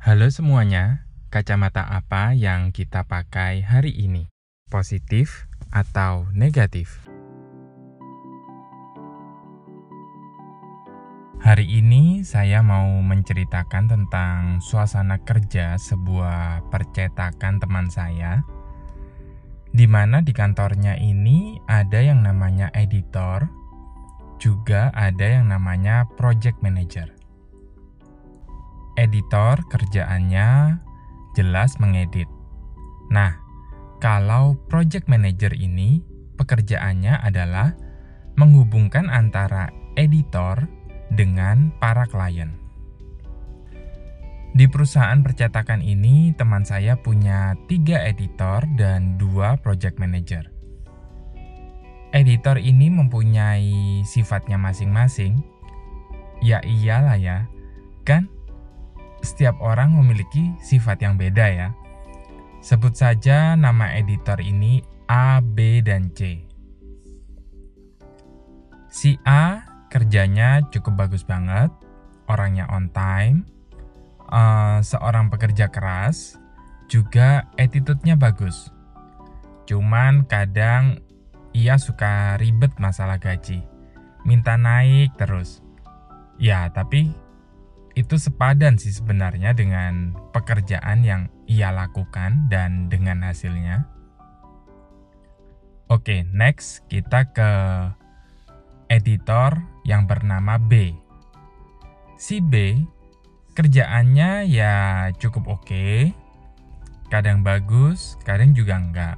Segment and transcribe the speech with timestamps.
[0.00, 4.32] Halo semuanya, kacamata apa yang kita pakai hari ini?
[4.72, 7.04] Positif atau negatif?
[11.44, 18.40] Hari ini saya mau menceritakan tentang suasana kerja sebuah percetakan teman saya
[19.76, 23.52] di mana di kantornya ini ada yang namanya editor,
[24.40, 27.19] juga ada yang namanya project manager.
[29.00, 30.76] Editor kerjaannya
[31.32, 32.28] jelas mengedit.
[33.08, 33.32] Nah,
[33.96, 36.04] kalau project manager ini
[36.36, 37.72] pekerjaannya adalah
[38.36, 40.68] menghubungkan antara editor
[41.16, 42.60] dengan para klien.
[44.52, 50.44] Di perusahaan percetakan ini, teman saya punya tiga editor dan dua project manager.
[52.12, 55.40] Editor ini mempunyai sifatnya masing-masing.
[56.44, 57.48] Ya iyalah ya,
[58.04, 58.28] kan
[59.20, 61.68] setiap orang memiliki sifat yang beda ya.
[62.60, 66.44] Sebut saja nama editor ini A, B, dan C.
[68.90, 71.72] Si A kerjanya cukup bagus banget,
[72.28, 73.48] orangnya on time,
[74.30, 76.38] uh, seorang pekerja keras,
[76.90, 78.70] juga attitude-nya bagus.
[79.66, 81.02] Cuman kadang
[81.54, 83.62] ia suka ribet masalah gaji,
[84.26, 85.62] minta naik terus.
[86.38, 87.14] Ya, tapi
[87.98, 93.86] itu sepadan sih sebenarnya dengan pekerjaan yang ia lakukan dan dengan hasilnya.
[95.90, 97.50] Oke, next kita ke
[98.86, 100.94] editor yang bernama B.
[102.14, 102.78] Si B
[103.58, 104.74] kerjaannya ya
[105.18, 106.14] cukup oke, okay.
[107.10, 109.16] kadang bagus, kadang juga enggak.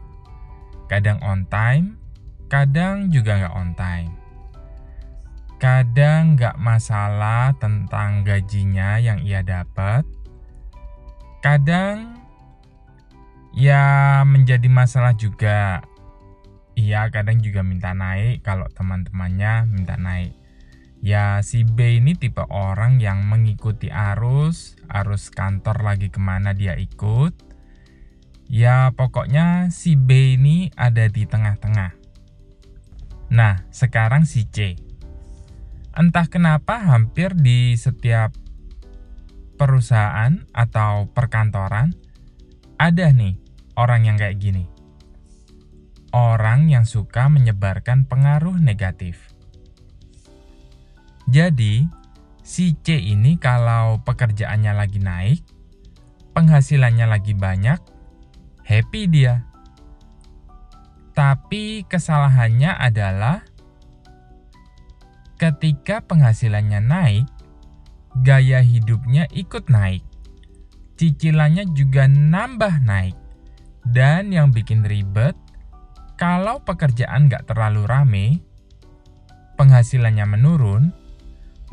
[0.88, 2.00] Kadang on time,
[2.48, 4.21] kadang juga enggak on time.
[5.62, 10.02] Kadang enggak masalah tentang gajinya yang ia dapat.
[11.38, 12.18] Kadang
[13.54, 15.86] ya menjadi masalah juga.
[16.74, 20.34] Ia kadang juga minta naik kalau teman-temannya minta naik.
[20.98, 26.74] Ya, si B ini tipe orang yang mengikuti arus, arus kantor lagi ke mana dia
[26.74, 27.38] ikut.
[28.50, 31.94] Ya, pokoknya si B ini ada di tengah-tengah.
[33.30, 34.90] Nah, sekarang si C.
[35.92, 38.32] Entah kenapa hampir di setiap
[39.60, 41.92] perusahaan atau perkantoran
[42.80, 43.36] ada nih
[43.76, 44.64] orang yang kayak gini.
[46.12, 49.32] Orang yang suka menyebarkan pengaruh negatif
[51.32, 51.88] jadi,
[52.44, 55.40] si C ini kalau pekerjaannya lagi naik,
[56.36, 57.80] penghasilannya lagi banyak,
[58.68, 59.48] happy dia.
[61.16, 63.48] Tapi kesalahannya adalah
[65.42, 67.26] ketika penghasilannya naik,
[68.22, 70.06] gaya hidupnya ikut naik.
[70.94, 73.18] Cicilannya juga nambah naik.
[73.82, 75.34] Dan yang bikin ribet,
[76.14, 78.26] kalau pekerjaan nggak terlalu rame,
[79.58, 80.94] penghasilannya menurun,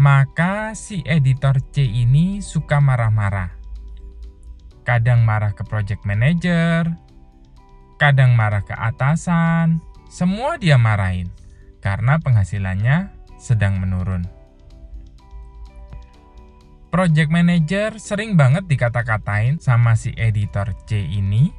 [0.02, 3.54] maka si editor C ini suka marah-marah.
[4.82, 6.90] Kadang marah ke project manager,
[8.02, 9.78] kadang marah ke atasan,
[10.10, 11.30] semua dia marahin
[11.86, 14.28] karena penghasilannya sedang menurun.
[16.92, 21.54] Project manager sering banget dikata-katain sama si editor C ini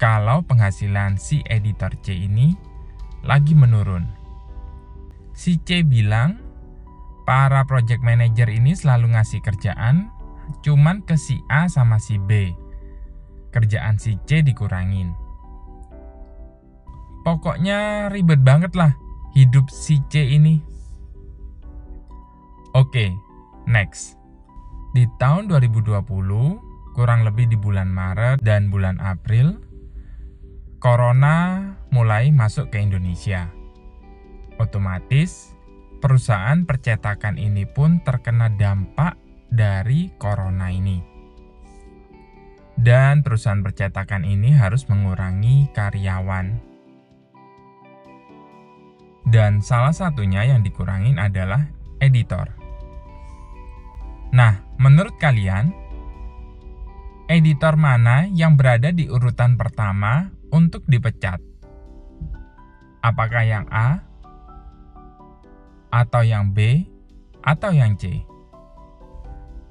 [0.00, 2.56] kalau penghasilan si editor C ini
[3.26, 4.08] lagi menurun.
[5.36, 6.40] Si C bilang
[7.28, 10.08] para project manager ini selalu ngasih kerjaan
[10.62, 12.54] cuman ke si A sama si B.
[13.50, 15.12] Kerjaan si C dikurangin.
[17.26, 18.94] Pokoknya ribet banget lah
[19.34, 20.62] hidup si C ini.
[22.70, 23.10] Oke,
[23.66, 24.14] next.
[24.94, 25.90] Di tahun 2020,
[26.94, 29.58] kurang lebih di bulan Maret dan bulan April,
[30.80, 33.50] Corona mulai masuk ke Indonesia.
[34.56, 35.52] Otomatis
[35.98, 39.18] perusahaan percetakan ini pun terkena dampak
[39.50, 41.02] dari corona ini.
[42.80, 46.56] Dan perusahaan percetakan ini harus mengurangi karyawan.
[49.28, 51.68] Dan salah satunya yang dikurangin adalah
[52.00, 52.59] editor.
[54.30, 55.74] Nah, menurut kalian,
[57.26, 61.42] editor mana yang berada di urutan pertama untuk dipecat?
[63.02, 64.06] Apakah yang A,
[65.90, 66.86] atau yang B,
[67.42, 68.22] atau yang C?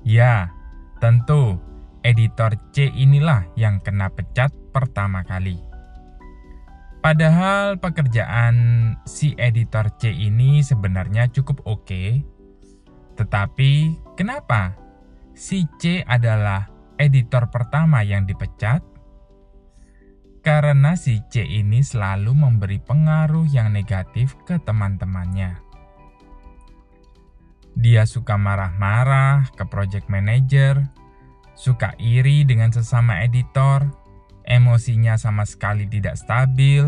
[0.04, 0.52] Ya,
[1.00, 1.56] tentu
[2.04, 5.56] editor C inilah yang kena pecat pertama kali.
[7.00, 8.56] Padahal pekerjaan
[9.08, 12.28] si editor C ini sebenarnya cukup oke,
[13.20, 14.80] tetapi kenapa
[15.36, 18.80] si C adalah editor pertama yang dipecat?
[20.40, 25.60] Karena si C ini selalu memberi pengaruh yang negatif ke teman-temannya.
[27.76, 30.80] Dia suka marah-marah ke project manager,
[31.60, 33.84] suka iri dengan sesama editor,
[34.48, 36.88] emosinya sama sekali tidak stabil,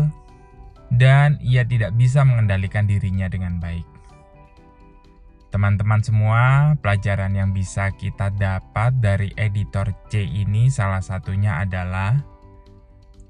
[0.88, 3.91] dan ia tidak bisa mengendalikan dirinya dengan baik.
[5.52, 12.24] Teman-teman semua, pelajaran yang bisa kita dapat dari editor C ini salah satunya adalah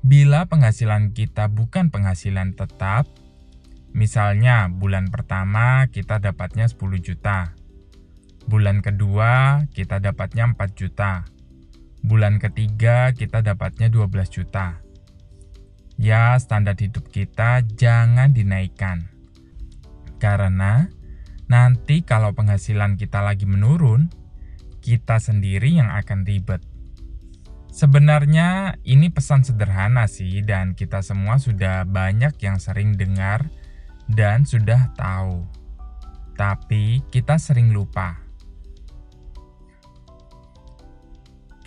[0.07, 3.11] bila penghasilan kita bukan penghasilan tetap,
[3.91, 7.59] misalnya bulan pertama kita dapatnya 10 juta,
[8.47, 11.27] bulan kedua kita dapatnya 4 juta,
[12.07, 14.79] bulan ketiga kita dapatnya 12 juta.
[15.99, 19.11] Ya, standar hidup kita jangan dinaikkan.
[20.23, 20.87] Karena
[21.53, 24.09] Nanti kalau penghasilan kita lagi menurun,
[24.81, 26.65] kita sendiri yang akan ribet.
[27.69, 33.53] Sebenarnya ini pesan sederhana sih dan kita semua sudah banyak yang sering dengar
[34.09, 35.45] dan sudah tahu.
[36.41, 38.17] Tapi kita sering lupa.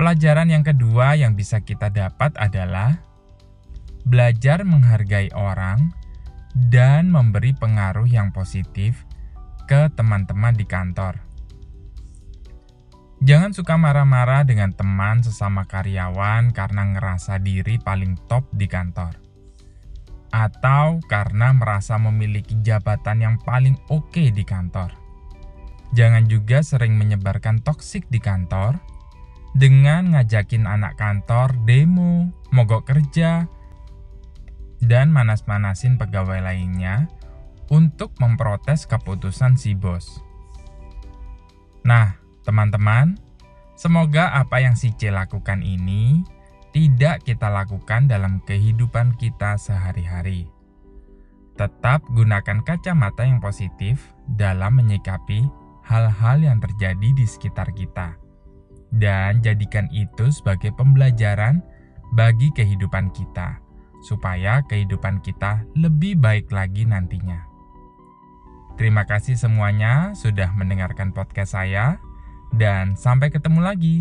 [0.02, 3.06] Pelajaran yang kedua yang bisa kita dapat adalah
[4.02, 5.94] belajar menghargai orang
[6.74, 9.06] dan memberi pengaruh yang positif
[9.66, 11.26] ke teman-teman di kantor.
[13.26, 19.18] Jangan suka marah-marah dengan teman sesama karyawan karena ngerasa diri paling top di kantor.
[20.30, 24.94] Atau karena merasa memiliki jabatan yang paling oke okay di kantor.
[25.98, 28.78] Jangan juga sering menyebarkan toksik di kantor
[29.56, 33.48] dengan ngajakin anak kantor demo, mogok kerja,
[34.84, 37.08] dan manas-manasin pegawai lainnya
[37.70, 40.22] untuk memprotes keputusan si bos.
[41.86, 43.18] Nah, teman-teman,
[43.78, 46.26] semoga apa yang si C lakukan ini
[46.76, 50.50] tidak kita lakukan dalam kehidupan kita sehari-hari.
[51.56, 55.48] Tetap gunakan kacamata yang positif dalam menyikapi
[55.88, 58.20] hal-hal yang terjadi di sekitar kita,
[58.92, 61.64] dan jadikan itu sebagai pembelajaran
[62.12, 63.64] bagi kehidupan kita,
[64.04, 67.55] supaya kehidupan kita lebih baik lagi nantinya.
[68.76, 71.96] Terima kasih semuanya sudah mendengarkan podcast saya,
[72.52, 73.98] dan sampai ketemu lagi.